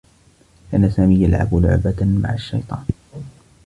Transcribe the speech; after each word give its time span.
كان 0.71 0.89
سامي 0.89 1.23
يلعب 1.23 1.55
لعبة 1.55 2.05
مع 2.23 2.33
الشّيطان. 2.33 2.85